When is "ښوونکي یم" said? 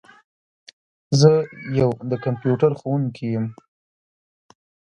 2.79-3.45